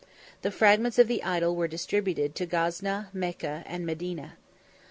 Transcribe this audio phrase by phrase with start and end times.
[0.41, 4.35] The fragments of the idol were distributed to Gazna, Mecca, and Medina.